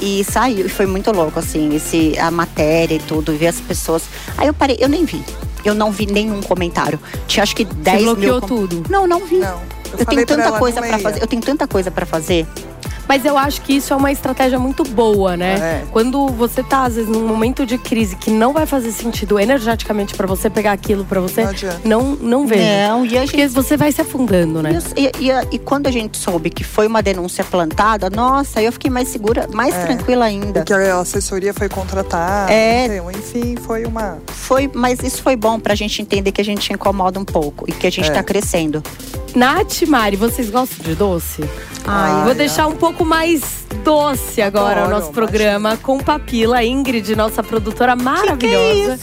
[0.00, 3.60] E saiu, e foi muito louco, assim, esse, a matéria e tudo, e ver as
[3.60, 4.04] pessoas.
[4.36, 5.22] Aí eu parei, eu nem vi.
[5.64, 7.00] Eu não vi nenhum comentário.
[7.26, 8.14] Tinha acho que 10 mil.
[8.14, 8.84] bloqueou com- tudo.
[8.88, 9.38] Não, não vi.
[9.38, 9.60] Não.
[9.92, 11.02] Eu, falei tenho pra tanta ela, coisa pra leia.
[11.02, 11.22] fazer.
[11.22, 12.46] Eu tenho tanta coisa pra fazer.
[13.08, 15.54] Mas eu acho que isso é uma estratégia muito boa, né?
[15.54, 15.84] É.
[15.90, 20.14] Quando você tá, às vezes, num momento de crise que não vai fazer sentido energeticamente
[20.14, 21.44] pra você pegar aquilo pra você,
[21.84, 22.88] Não não, não veja.
[22.88, 24.78] Não, e a gente Porque você vai se afundando, né?
[24.96, 28.66] E, e- e- e quando a gente soube que foi uma denúncia plantada, nossa, aí
[28.66, 29.84] eu fiquei mais segura, mais É.
[29.86, 30.60] tranquila ainda.
[30.60, 32.98] Porque a assessoria foi contratada, É.
[33.16, 34.18] enfim, foi uma.
[34.28, 37.72] Foi, mas isso foi bom pra gente entender que a gente incomoda um pouco e
[37.72, 38.12] que a gente É.
[38.12, 38.82] tá crescendo.
[39.34, 41.44] Nath, Mari, vocês gostam de doce?
[41.86, 43.40] Ai, Vou deixar um pouco mais
[43.84, 48.98] doce agora o Adoro, nosso programa com Papila, Ingrid, nossa produtora maravilhosa.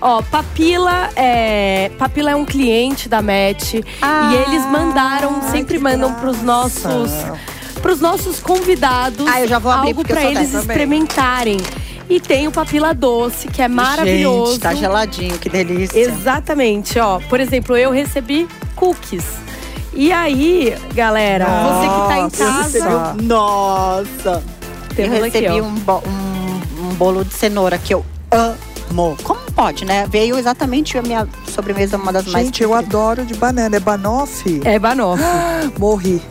[0.00, 5.82] Ó, Papila é, Papila é um cliente da Met Ah, e eles mandaram, sempre que
[5.82, 6.44] mandam pros graça.
[6.44, 7.10] nossos
[7.80, 11.58] pros nossos convidados Ah, eu já vou abrir, algo sou eles experimentarem.
[12.08, 14.52] E tem o Papila doce, que é maravilhoso.
[14.52, 15.98] Gente, tá geladinho, que delícia.
[15.98, 17.18] Exatamente, ó.
[17.20, 18.46] Por exemplo, eu recebi
[18.76, 19.24] cookies.
[19.94, 24.42] E aí, galera, você que tá em Nossa, casa, Nossa!
[24.96, 29.16] temos eu recebi um, bo- um- um bolo de cenoura que eu amo.
[29.22, 30.06] Como pode, né?
[30.10, 32.46] Veio exatamente a minha sobremesa, uma das mais.
[32.46, 33.76] Gente, eu adoro de banana.
[33.76, 34.60] É banoffee?
[34.64, 35.24] É banoffee.
[35.78, 36.22] Morri.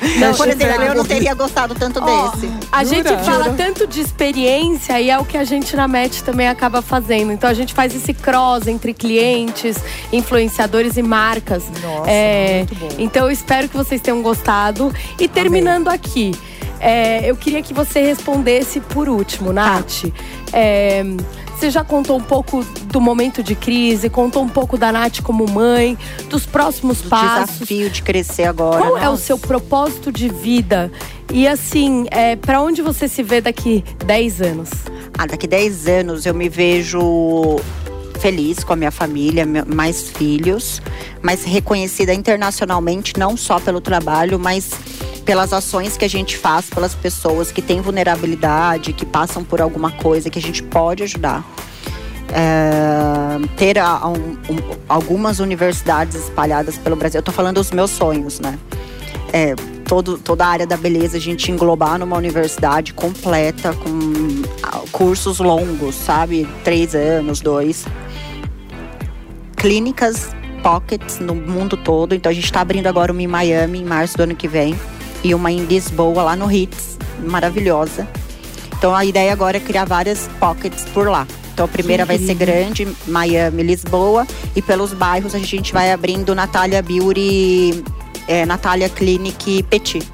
[0.18, 2.50] Não, por exemplo, eu não teria gostado tanto Ó, desse.
[2.72, 2.96] A Jura?
[2.96, 3.56] gente fala Jura?
[3.56, 7.32] tanto de experiência e é o que a gente na MET também acaba fazendo.
[7.32, 9.76] Então a gente faz esse cross entre clientes,
[10.12, 11.64] influenciadores e marcas.
[11.82, 12.88] Nossa, É, muito bom.
[12.98, 14.92] Então eu espero que vocês tenham gostado.
[15.18, 16.32] E terminando aqui,
[16.80, 20.04] é, eu queria que você respondesse por último, Nath.
[20.52, 21.02] É,
[21.56, 25.48] você já contou um pouco do momento de crise, contou um pouco da Nath como
[25.50, 25.96] mãe,
[26.28, 27.54] dos próximos O passos.
[27.54, 28.82] desafio de crescer agora.
[28.82, 29.24] Qual é o nossa.
[29.24, 30.92] seu propósito de vida?
[31.32, 34.68] E assim, é, para onde você se vê daqui 10 anos?
[35.16, 37.58] Ah, daqui 10 anos eu me vejo
[38.16, 40.80] feliz com a minha família, mais filhos,
[41.22, 44.70] mas reconhecida internacionalmente, não só pelo trabalho, mas
[45.24, 49.90] pelas ações que a gente faz pelas pessoas que têm vulnerabilidade, que passam por alguma
[49.90, 51.44] coisa que a gente pode ajudar.
[52.32, 57.18] É, ter a- um- um- algumas universidades espalhadas pelo Brasil.
[57.20, 58.58] Eu tô falando dos meus sonhos, né?
[59.32, 59.54] é,
[59.86, 65.38] todo, toda a área da beleza a gente englobar numa universidade completa, com ah, cursos
[65.38, 66.48] longos, sabe?
[66.64, 67.84] Três anos, dois.
[69.56, 70.30] Clínicas
[70.62, 72.14] pockets no mundo todo.
[72.14, 74.78] Então a gente está abrindo agora uma em Miami em março do ano que vem.
[75.22, 78.06] E uma em Lisboa, lá no Hits, maravilhosa.
[78.76, 81.26] Então a ideia agora é criar várias pockets por lá.
[81.52, 84.26] Então a primeira vai ser grande, Miami, Lisboa.
[84.54, 87.82] E pelos bairros a gente vai abrindo Natália Beauty,
[88.28, 90.06] é, Natália Clinic Petit.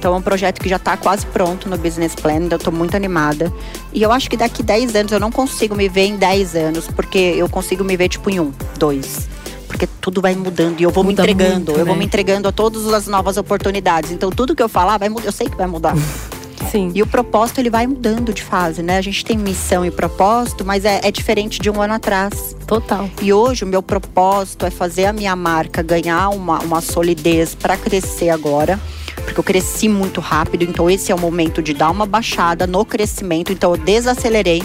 [0.00, 2.96] Então é um projeto que já está quase pronto no business plan, ainda estou muito
[2.96, 3.52] animada.
[3.92, 6.88] E eu acho que daqui 10 anos, eu não consigo me ver em 10 anos,
[6.88, 9.28] porque eu consigo me ver tipo em um, dois.
[9.68, 11.54] Porque tudo vai mudando e eu vou Muda me entregando.
[11.66, 11.98] muito, eu vou né?
[11.98, 14.10] me entregando a todas as novas oportunidades.
[14.10, 15.94] Então tudo que eu falar vai mudar, eu sei que vai mudar.
[16.70, 16.92] Sim.
[16.94, 18.98] E o propósito ele vai mudando de fase, né?
[18.98, 22.54] A gente tem missão e propósito, mas é, é diferente de um ano atrás.
[22.66, 23.08] Total.
[23.22, 27.76] E hoje o meu propósito é fazer a minha marca ganhar uma, uma solidez para
[27.76, 28.78] crescer agora.
[29.24, 32.84] Porque eu cresci muito rápido, então esse é o momento de dar uma baixada no
[32.84, 33.52] crescimento.
[33.52, 34.62] Então eu desacelerei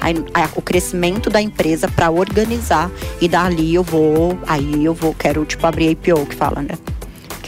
[0.00, 2.90] a- a- o crescimento da empresa para organizar.
[3.20, 6.78] E dali eu vou, aí eu vou, quero tipo abrir a IPO que fala, né?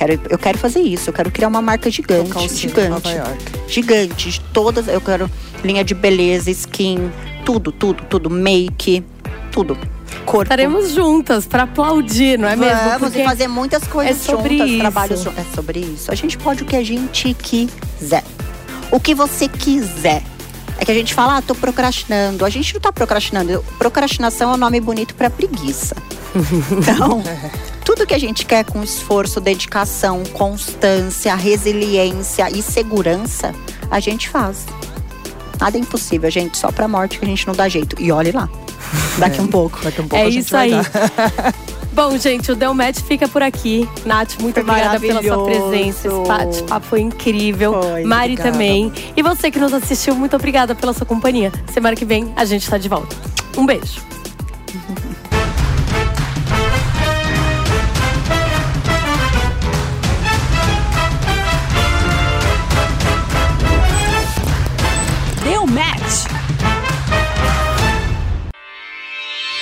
[0.02, 3.08] Quero, eu quero fazer isso, eu quero criar uma marca gigante, gigante
[3.68, 4.88] gigante de todas.
[4.88, 5.30] Eu quero
[5.62, 7.12] linha de beleza, skin,
[7.44, 9.04] tudo, tudo, tudo, make,
[9.52, 9.78] tudo.
[10.24, 10.42] Corpo.
[10.42, 12.80] Estaremos juntas pra aplaudir, não é mesmo?
[12.82, 14.78] Vamos Porque e fazer muitas coisas é sobre juntas, isso.
[14.80, 15.38] trabalhos juntos.
[15.38, 16.10] É sobre isso.
[16.10, 18.24] A gente pode o que a gente quiser.
[18.90, 20.22] O que você quiser.
[20.78, 22.44] É que a gente fala, ah, tô procrastinando.
[22.44, 23.64] A gente não tá procrastinando.
[23.78, 25.94] Procrastinação é um nome bonito pra preguiça.
[26.72, 27.22] Então,
[27.84, 33.54] tudo que a gente quer com esforço, dedicação, constância, resiliência e segurança,
[33.90, 34.66] a gente faz.
[35.60, 36.58] Nada é impossível, gente.
[36.58, 37.96] Só pra morte que a gente não dá jeito.
[38.00, 38.48] E olhe lá.
[39.18, 39.80] Daqui um pouco.
[39.82, 40.82] Daqui a um pouco é a gente isso vai aí.
[40.82, 41.54] dar.
[41.92, 43.86] Bom, gente, o Del Match fica por aqui.
[44.06, 46.08] Nath, muito Foi obrigada pela sua presença.
[46.08, 47.74] Esse bate-papo foi incrível.
[47.82, 48.50] Foi, Mari obrigada.
[48.50, 48.90] também.
[49.14, 51.52] E você que nos assistiu, muito obrigada pela sua companhia.
[51.72, 53.14] Semana que vem a gente tá de volta.
[53.56, 54.00] Um beijo.